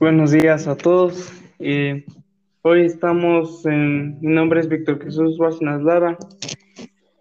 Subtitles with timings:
[0.00, 1.32] Buenos días a todos.
[1.58, 2.04] Eh,
[2.62, 4.20] hoy estamos en.
[4.20, 6.16] Mi nombre es Víctor Jesús Bárcenas Lara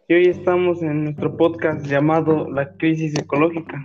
[0.07, 3.83] y hoy estamos en nuestro podcast llamado La Crisis Ecológica.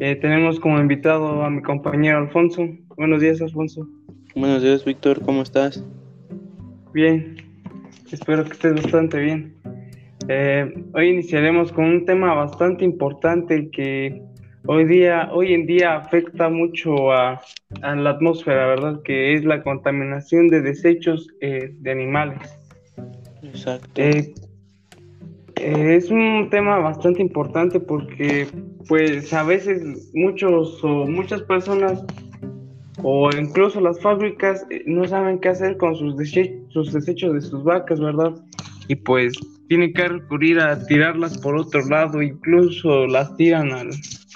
[0.00, 2.66] Eh, tenemos como invitado a mi compañero Alfonso.
[2.96, 3.86] Buenos días, Alfonso.
[4.34, 5.20] Buenos días, Víctor.
[5.20, 5.84] ¿Cómo estás?
[6.94, 7.36] Bien.
[8.10, 9.54] Espero que estés bastante bien.
[10.28, 14.31] Eh, hoy iniciaremos con un tema bastante importante que
[14.66, 17.40] hoy día, hoy en día afecta mucho a,
[17.80, 19.02] la atmósfera, ¿verdad?
[19.02, 22.40] Que es la contaminación de desechos eh, de animales.
[23.42, 24.00] Exacto.
[24.00, 24.32] Eh,
[25.56, 28.48] es un tema bastante importante porque,
[28.88, 32.04] pues, a veces muchos o muchas personas
[33.02, 36.14] o incluso las fábricas no saben qué hacer con sus,
[36.68, 38.34] sus desechos de sus vacas, ¿verdad?
[38.88, 39.32] Y pues
[39.68, 43.70] tienen que recurrir a tirarlas por otro lado, incluso las tiran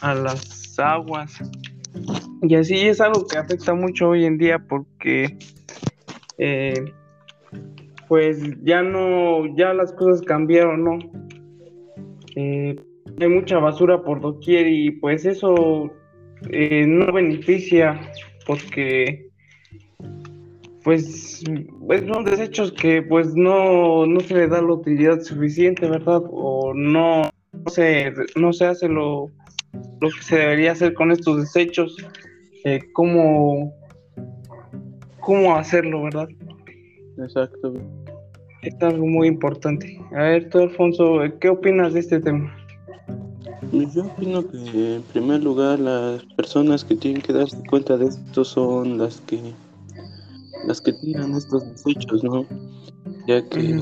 [0.03, 1.39] a las aguas.
[2.43, 5.39] Y así es algo que afecta mucho hoy en día porque
[6.39, 6.93] eh,
[8.09, 10.99] pues ya no, ya las cosas cambiaron, ¿no?
[12.37, 12.77] Eh,
[13.19, 15.91] hay mucha basura por doquier y pues eso
[16.51, 17.99] eh, no beneficia
[18.47, 19.31] porque
[20.85, 21.43] pues,
[21.87, 26.23] pues, son desechos que pues no, no se le da la utilidad suficiente, ¿verdad?
[26.31, 27.29] O no,
[27.67, 29.33] se, no se hace lo,
[30.01, 31.97] lo que se debería hacer con estos desechos,
[32.65, 33.75] eh, cómo,
[35.21, 36.29] cómo hacerlo, ¿verdad?
[37.19, 37.75] Exacto.
[38.63, 40.01] Es algo muy importante.
[40.13, 42.53] A ver, tú, Alfonso, ¿qué opinas de este tema?
[43.73, 48.45] Yo opino que en primer lugar las personas que tienen que darse cuenta de esto
[48.45, 49.41] son las que
[50.67, 52.45] las que tiran estos desechos, ¿no?
[53.27, 53.81] Ya que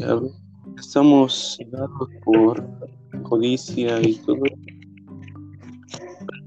[0.79, 2.65] estamos cegados por
[3.23, 4.43] codicia y todo.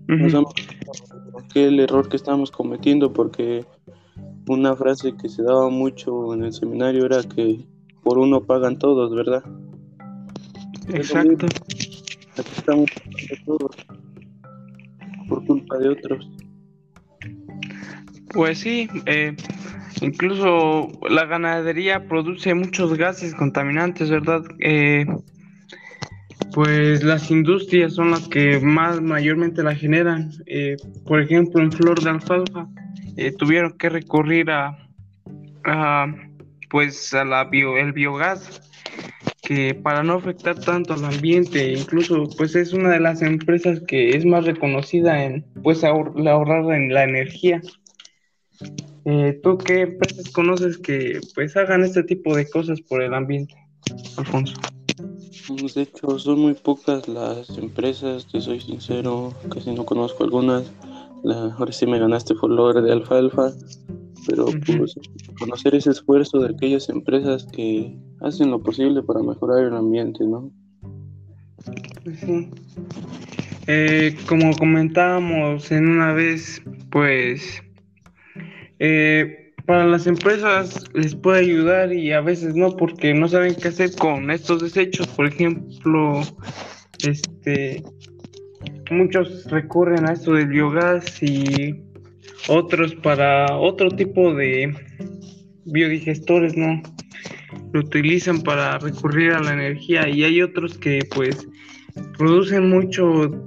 [0.09, 0.43] Uh
[1.55, 3.65] el error que estamos cometiendo porque
[4.47, 7.65] una frase que se daba mucho en el seminario era que
[8.03, 9.43] por uno pagan todos, ¿verdad?
[10.89, 11.47] Exacto.
[12.37, 12.89] Aquí estamos
[13.45, 13.71] todos
[15.27, 16.29] por culpa de otros.
[18.33, 19.35] Pues sí, eh,
[20.01, 24.43] Incluso la ganadería produce muchos gases contaminantes, ¿verdad?
[24.59, 25.05] Eh,
[26.57, 30.31] pues las industrias son las que más mayormente la generan.
[30.47, 30.75] Eh,
[31.05, 32.67] por ejemplo, en Flor de Alfalfa
[33.15, 34.75] eh, tuvieron que recurrir a,
[36.71, 38.59] pues a la bio, el biogás
[39.43, 44.17] que para no afectar tanto al ambiente, incluso pues es una de las empresas que
[44.17, 47.61] es más reconocida en pues ahorrar en la energía.
[49.05, 53.53] Eh, ¿Tú qué empresas conoces que pues hagan este tipo de cosas por el ambiente,
[54.17, 54.55] Alfonso?
[55.47, 60.71] Pues, de hecho, son muy pocas las empresas, te soy sincero, casi no conozco algunas.
[61.23, 63.51] La, ahora sí me ganaste por lo de alfalfa,
[64.27, 64.95] pero pues,
[65.39, 70.51] conocer ese esfuerzo de aquellas empresas que hacen lo posible para mejorar el ambiente, ¿no?
[72.19, 72.49] Sí.
[73.67, 77.61] Eh, como comentábamos en una vez, pues
[78.79, 83.67] eh, para las empresas les puede ayudar y a veces no porque no saben qué
[83.67, 85.07] hacer con estos desechos.
[85.07, 86.21] Por ejemplo,
[87.05, 87.83] este
[88.89, 91.83] muchos recurren a esto del biogás y
[92.47, 94.73] otros para otro tipo de
[95.65, 96.81] biodigestores, ¿no?
[97.73, 101.45] Lo utilizan para recurrir a la energía y hay otros que pues
[102.17, 103.45] producen mucho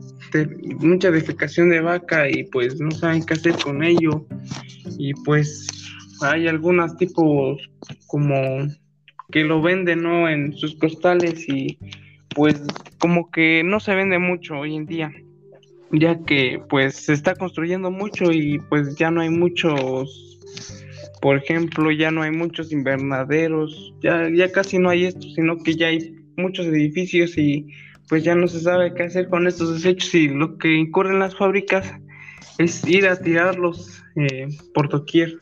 [0.80, 4.26] mucha defecación de vaca y pues no saben qué hacer con ello
[4.98, 5.79] y pues
[6.22, 7.70] hay algunos tipos
[8.06, 8.36] como
[9.30, 11.78] que lo venden no en sus costales y
[12.34, 12.62] pues
[12.98, 15.12] como que no se vende mucho hoy en día
[15.92, 20.38] ya que pues se está construyendo mucho y pues ya no hay muchos
[21.20, 25.74] por ejemplo ya no hay muchos invernaderos ya ya casi no hay esto sino que
[25.74, 27.66] ya hay muchos edificios y
[28.08, 31.36] pues ya no se sabe qué hacer con estos desechos y lo que incurren las
[31.36, 31.92] fábricas
[32.58, 35.38] es ir a tirarlos eh, por doquier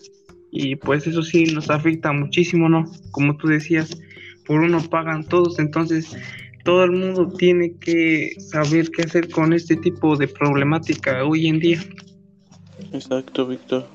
[0.51, 2.85] y pues eso sí nos afecta muchísimo, ¿no?
[3.11, 4.01] Como tú decías,
[4.47, 6.17] por uno pagan todos, entonces
[6.65, 11.61] todo el mundo tiene que saber qué hacer con este tipo de problemática hoy en
[11.61, 11.81] día.
[12.93, 13.87] Exacto, Víctor.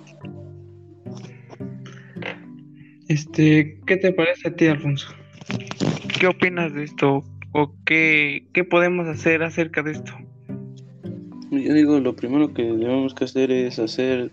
[3.08, 5.14] Este, ¿qué te parece a ti, Alfonso?
[6.20, 7.24] ¿Qué opinas de esto?
[7.52, 10.14] ¿O qué, qué podemos hacer acerca de esto?
[11.52, 14.32] Yo digo, lo primero que debemos que hacer es hacer,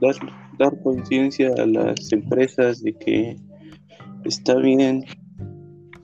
[0.00, 0.14] dar,
[0.60, 3.36] dar conciencia a las empresas de que
[4.24, 5.04] está bien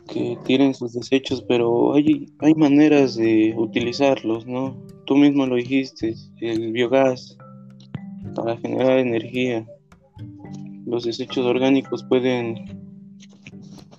[0.08, 4.74] que tienen sus desechos, pero hay, hay maneras de utilizarlos, ¿no?
[5.04, 7.36] Tú mismo lo dijiste, el biogás.
[8.34, 9.66] para generar energía.
[10.86, 12.54] Los desechos orgánicos pueden,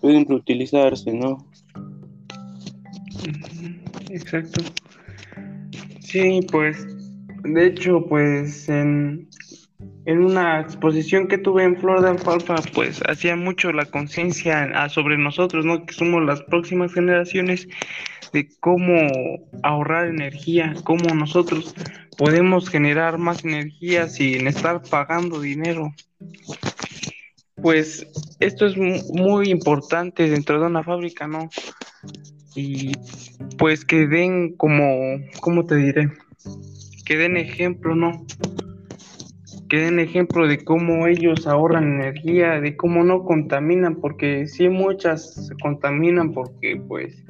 [0.01, 1.37] pueden reutilizarse, ¿no?
[4.09, 4.61] Exacto.
[5.99, 6.87] Sí, pues,
[7.43, 9.27] de hecho, pues en,
[10.07, 15.17] en una exposición que tuve en Flor de Alfalfa, pues hacía mucho la conciencia sobre
[15.17, 15.85] nosotros, ¿no?
[15.85, 17.67] Que somos las próximas generaciones
[18.31, 18.95] de cómo
[19.63, 21.75] ahorrar energía, cómo nosotros
[22.17, 25.93] podemos generar más energía sin estar pagando dinero.
[27.61, 28.07] Pues
[28.39, 31.49] esto es muy importante dentro de una fábrica, ¿no?
[32.55, 32.93] Y
[33.57, 36.13] pues que den como, ¿cómo te diré?
[37.03, 38.25] Que den ejemplo, ¿no?
[39.69, 45.49] Que den ejemplo de cómo ellos ahorran energía, de cómo no contaminan, porque sí muchas
[45.61, 47.23] contaminan porque pues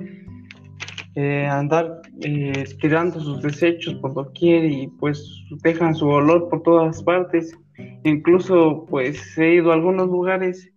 [1.16, 7.02] eh, andar eh, tirando sus desechos por doquier y pues dejan su olor por todas
[7.02, 7.58] partes.
[8.04, 10.70] Incluso pues he ido a algunos lugares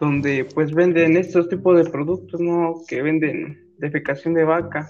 [0.00, 2.74] donde pues venden estos tipos de productos, ¿no?
[2.88, 4.88] Que venden defecación de vaca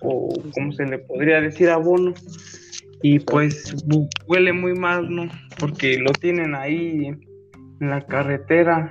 [0.00, 2.14] o como se le podría decir abono
[3.04, 3.84] y pues
[4.26, 5.28] huele muy mal, ¿no?
[5.60, 8.90] Porque lo tienen ahí en la carretera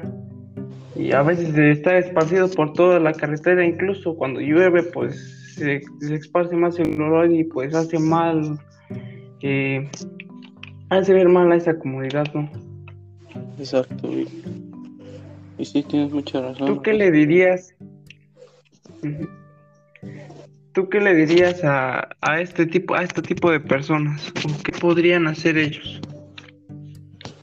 [0.95, 5.81] y a veces está esparcido por toda la carretera, incluso cuando llueve, pues se,
[6.13, 8.59] esparce más el olor y pues hace mal,
[9.41, 9.89] eh,
[10.89, 12.47] hace ver mal a esa comunidad, ¿no?
[13.57, 16.67] Exacto, y, sí tienes mucha razón.
[16.67, 17.73] ¿Tú qué le dirías?
[20.73, 22.07] ¿Tú qué le dirías a,
[22.39, 24.33] este tipo a este tipo de personas?
[24.63, 26.01] ¿Qué podrían hacer ellos?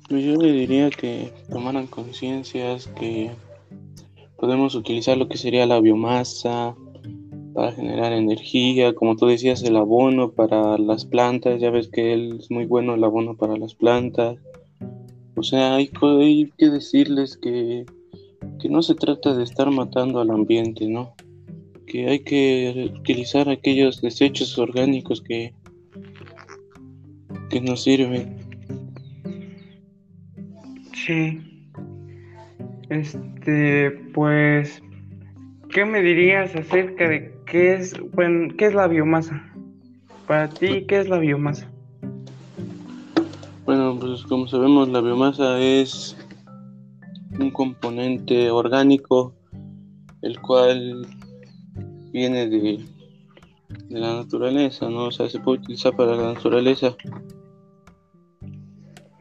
[0.09, 3.31] Pues yo le diría que tomaran conciencias que
[4.37, 6.75] podemos utilizar lo que sería la biomasa
[7.55, 12.51] para generar energía, como tú decías, el abono para las plantas, ya ves que es
[12.51, 14.39] muy bueno el abono para las plantas.
[15.37, 17.87] O sea, hay, hay que decirles que,
[18.61, 21.15] que no se trata de estar matando al ambiente, ¿no?
[21.91, 25.53] Que hay que utilizar aquellos desechos orgánicos que,
[27.49, 28.37] que nos sirven.
[30.95, 31.41] Sí.
[32.91, 34.81] Este, pues,
[35.71, 39.53] ¿qué me dirías acerca de qué es, bueno, qué es la biomasa?
[40.29, 41.69] Para ti, ¿qué es la biomasa?
[43.65, 46.17] Bueno, pues como sabemos, la biomasa es
[47.41, 49.35] un componente orgánico
[50.23, 51.05] el cual
[52.13, 52.81] viene de,
[53.89, 55.07] de la naturaleza, ¿no?
[55.07, 56.97] O sea, se puede utilizar para la naturaleza.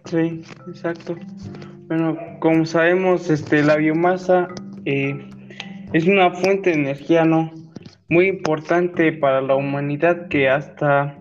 [0.05, 1.15] Sí, exacto.
[1.87, 4.47] Bueno, como sabemos, este, la biomasa
[4.85, 5.29] eh,
[5.93, 7.51] es una fuente de energía, ¿no?
[8.09, 11.15] Muy importante para la humanidad que hasta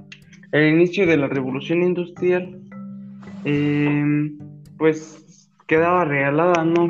[0.52, 2.60] el inicio de la revolución industrial,
[3.44, 4.30] eh,
[4.78, 6.88] pues quedaba regalada, ¿no?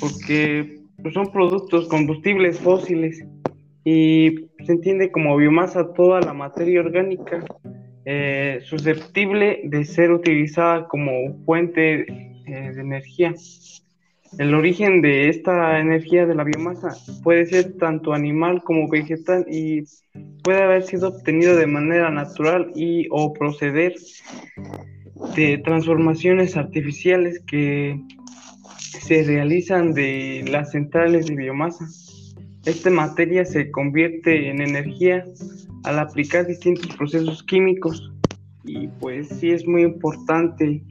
[0.00, 3.24] Porque pues, son productos combustibles fósiles
[3.84, 7.44] y se entiende como biomasa toda la materia orgánica
[8.04, 11.12] eh, susceptible de ser utilizada como
[11.44, 12.00] fuente
[12.46, 13.34] eh, de energía.
[14.38, 19.82] El origen de esta energía de la biomasa puede ser tanto animal como vegetal y
[20.42, 23.94] puede haber sido obtenido de manera natural y o proceder
[25.36, 28.00] de transformaciones artificiales que
[28.78, 31.86] se realizan de las centrales de biomasa.
[32.64, 35.24] Esta materia se convierte en energía
[35.82, 38.12] al aplicar distintos procesos químicos.
[38.64, 40.82] Y pues sí es muy importante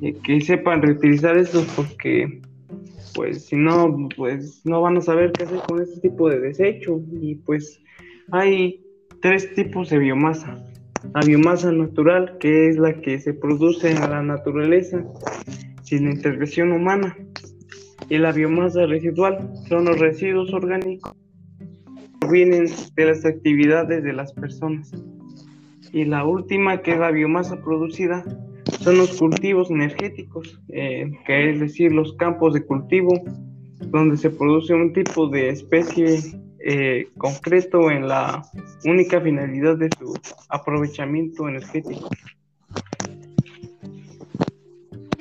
[0.00, 2.40] eh, que sepan reutilizar esto porque
[3.14, 7.00] pues si no pues no van a saber qué hacer con este tipo de desecho
[7.20, 7.80] y pues
[8.30, 8.80] hay
[9.20, 10.64] tres tipos de biomasa.
[11.14, 15.04] La biomasa natural que es la que se produce en la naturaleza
[15.82, 17.16] sin intervención humana
[18.12, 21.14] y la biomasa residual son los residuos orgánicos
[22.20, 24.92] que vienen de las actividades de las personas.
[25.94, 28.22] Y la última, que es la biomasa producida,
[28.80, 33.18] son los cultivos energéticos, eh, que es decir, los campos de cultivo,
[33.86, 36.18] donde se produce un tipo de especie
[36.66, 38.42] eh, concreto en la
[38.84, 40.12] única finalidad de su
[40.50, 42.10] aprovechamiento energético.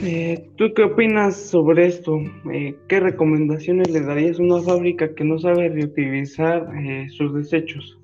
[0.04, 2.18] Eh, ¿Tú qué opinas sobre esto?
[2.52, 8.00] Eh, ¿Qué recomendaciones le darías a una fábrica que no sabe reutilizar eh, sus desechos?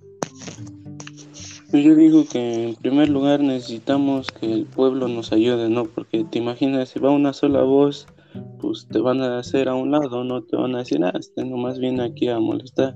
[1.72, 5.86] Pues yo digo que en primer lugar necesitamos que el pueblo nos ayude, ¿no?
[5.86, 8.08] Porque te imaginas, si va una sola voz,
[8.60, 11.44] pues te van a hacer a un lado, no te van a decir, ah, este
[11.46, 12.96] nomás viene aquí a molestar.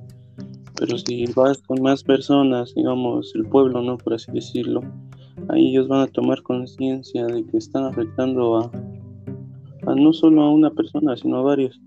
[0.78, 3.98] Pero si vas con más personas, digamos, el pueblo, ¿no?
[3.98, 4.82] Por así decirlo,
[5.50, 8.72] ahí ellos van a tomar conciencia de que están afectando a,
[9.86, 11.80] a, no solo a una persona, sino a varios.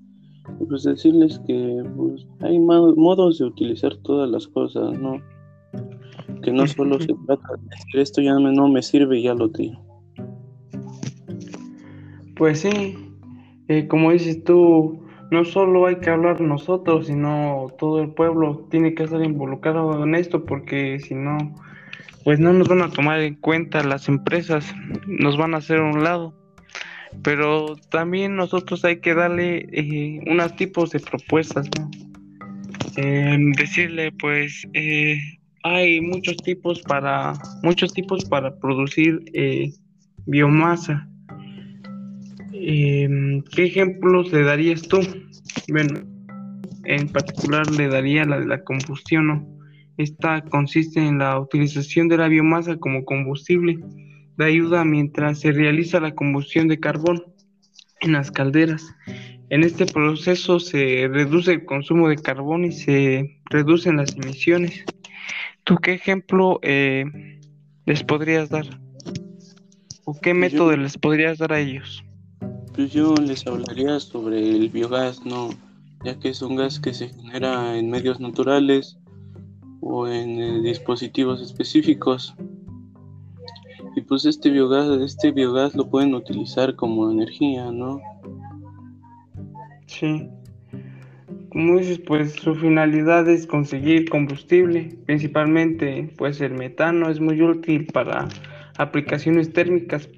[0.61, 5.21] Y pues decirles que pues, hay modos de utilizar todas las cosas, ¿no?
[6.43, 9.51] Que no solo se trata de decir esto ya no me sirve y ya lo
[9.51, 9.81] tiro.
[12.37, 12.97] Pues sí,
[13.69, 18.95] eh, como dices tú, no solo hay que hablar nosotros, sino todo el pueblo tiene
[18.95, 21.39] que estar involucrado en esto, porque si no,
[22.25, 24.75] pues no nos van a tomar en cuenta las empresas,
[25.07, 26.35] nos van a hacer a un lado.
[27.23, 31.69] Pero también nosotros hay que darle eh, unos tipos de propuestas.
[32.97, 35.19] Eh, decirle, pues, eh,
[35.63, 39.21] hay muchos tipos para, muchos tipos para producir
[40.27, 41.09] biomasa.
[42.53, 45.01] ¿Qué ejemplos le darías tú?
[45.69, 46.01] Bueno,
[46.85, 49.55] en particular le daría la de la combustión, ¿no?
[49.97, 53.79] Esta consiste en la utilización de la biomasa como combustible
[54.37, 57.25] de ayuda mientras se realiza la combustión de carbón
[58.01, 58.95] en las calderas.
[59.51, 64.85] En este proceso se reduce el consumo de carbón y se reducen las emisiones.
[65.65, 67.05] ¿Tú qué ejemplo eh,
[67.87, 68.67] les podrías dar?
[70.05, 72.05] ¿O qué pues método les podrías dar a ellos?
[72.75, 75.51] Pues yo les hablaría sobre el biogás, ¿no?
[76.05, 78.99] Ya que es un gas que se genera en medios naturales
[79.81, 82.35] o en eh, dispositivos específicos.
[84.09, 88.01] Pues este biogás, este biogás lo pueden utilizar como energía, ¿no?
[89.87, 90.29] Sí.
[91.51, 97.87] Como dices, pues su finalidad es conseguir combustible, principalmente pues el metano es muy útil
[97.87, 98.29] para
[98.77, 100.09] aplicaciones térmicas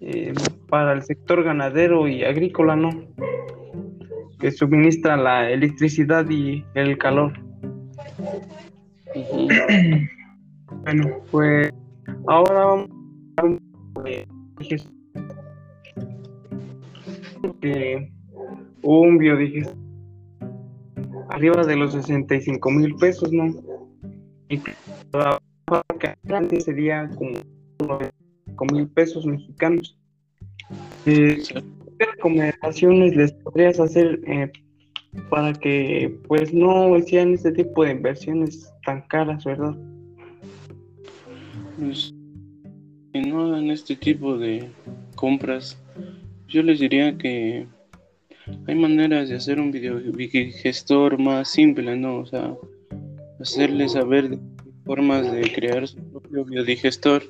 [0.00, 0.34] eh,
[0.68, 2.90] para el sector ganadero y agrícola, ¿no?
[4.40, 7.32] Que suministra la electricidad y el calor.
[10.84, 11.72] bueno, pues
[12.26, 12.95] ahora vamos
[17.60, 18.12] que
[18.82, 19.86] un biodigestor
[21.30, 23.54] arriba de los 65 mil pesos, ¿no?
[24.48, 24.60] Y
[25.12, 25.38] la
[26.22, 27.38] grande sería como
[28.46, 29.98] 5 mil pesos mexicanos.
[31.04, 31.42] Eh,
[31.98, 34.50] ¿Qué recomendaciones les podrías hacer eh,
[35.30, 39.76] para que pues no hicieran este tipo de inversiones tan caras, ¿verdad?
[41.78, 42.14] Pues,
[43.20, 44.68] no hagan este tipo de
[45.14, 45.78] compras,
[46.48, 47.66] yo les diría que
[48.66, 52.18] hay maneras de hacer un videogestor más simple, ¿no?
[52.18, 52.54] O sea,
[53.40, 54.38] hacerles saber
[54.84, 57.24] formas de crear su propio biodigestor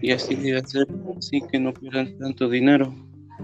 [0.00, 0.86] y así de hacer
[1.18, 2.94] así que no pierdan tanto dinero.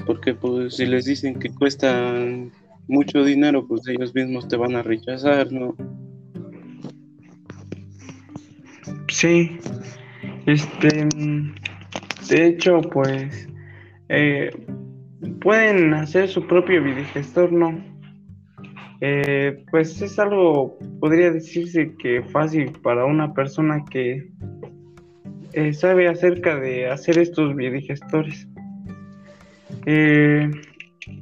[0.06, 2.52] Porque pues si les dicen que cuestan
[2.88, 5.74] mucho dinero, pues ellos mismos te van a rechazar, ¿no?
[9.08, 9.58] Sí,
[10.46, 11.08] este,
[12.28, 13.48] de hecho, pues,
[14.08, 14.50] eh,
[15.40, 17.92] pueden hacer su propio videogestor, ¿no?
[19.00, 24.30] Eh, pues es algo, podría decirse que fácil para una persona que
[25.54, 28.46] eh, sabe acerca de hacer estos videogestores.
[29.86, 30.48] Eh,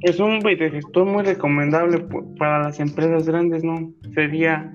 [0.01, 2.05] es un videogestor muy recomendable
[2.37, 3.91] para las empresas grandes, ¿no?
[4.13, 4.71] Sería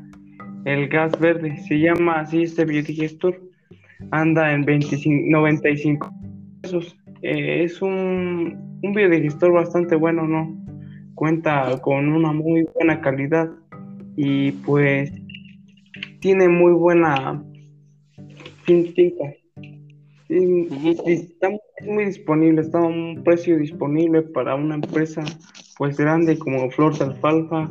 [0.65, 3.41] el gas verde, se llama así este videogestor,
[4.11, 6.11] anda en 25, 95
[6.63, 6.97] pesos.
[7.23, 10.57] Eh, es un, un biodigestor bastante bueno, ¿no?
[11.15, 13.51] Cuenta con una muy buena calidad
[14.17, 15.13] y pues
[16.21, 17.43] tiene muy buena
[18.67, 19.03] tinta.
[21.07, 21.51] está
[21.87, 25.25] muy disponible, está a un precio disponible para una empresa
[25.79, 27.71] pues grande como Flor de Alfalfa,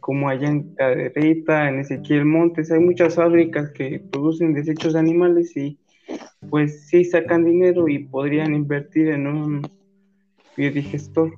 [0.00, 5.56] como allá en Caderita, en Ezequiel Montes, hay muchas fábricas que producen desechos de animales
[5.56, 5.78] y
[6.50, 9.62] pues sí sacan dinero y podrían invertir en un
[10.56, 11.32] biodigestor.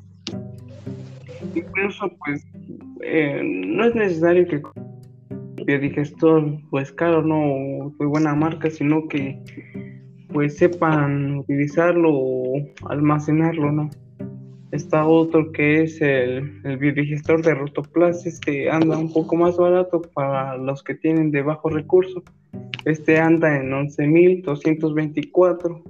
[1.54, 2.47] Incluso pues
[3.02, 4.62] eh, no es necesario que
[5.64, 9.42] biodigestor pues caro, no de buena marca, sino que
[10.32, 13.90] pues sepan utilizarlo o almacenarlo, ¿no?
[14.78, 20.00] Está otro que es el, el biodigestor de Rotoplas, este anda un poco más barato
[20.00, 22.23] para los que tienen de bajo recurso.
[22.85, 25.82] Este anda en 11.224.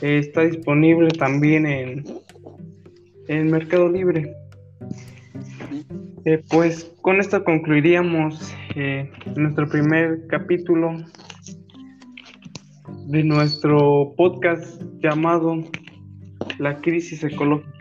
[0.00, 2.04] está disponible también en,
[3.28, 4.34] en Mercado Libre.
[6.24, 11.04] Eh, pues con esto concluiríamos eh, nuestro primer capítulo
[13.08, 15.62] de nuestro podcast llamado
[16.58, 17.75] La crisis ecológica.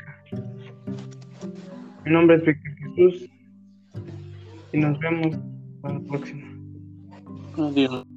[2.05, 3.29] Mi nombre es Víctor Jesús
[4.73, 5.37] y nos vemos
[5.81, 6.47] para la próxima.
[7.57, 8.14] Adiós.